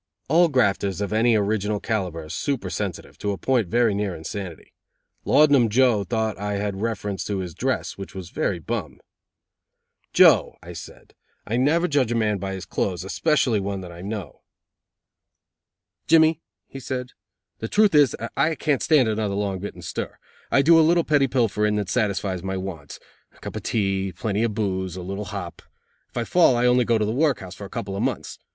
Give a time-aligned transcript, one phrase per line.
[0.29, 4.73] All grafters of any original calibre are super sensitive, to a point very near insanity.
[5.25, 8.99] Laudanum Joe thought I had reference to his dress, which was very bum.
[10.11, 11.13] "Joe," I said,
[11.45, 14.41] "I never judge a man by his clothes, especially one that I know."
[16.07, 17.11] "Jimmy," he said,
[17.59, 20.17] "the truth is I can't stand another long bit in stir.
[20.49, 22.99] I do a little petty pilfering that satisfies my wants
[23.35, 25.61] a cup of tea, plenty of booze, and a little hop.
[26.09, 28.39] If I fall I only go to the workhouse for a couple of months.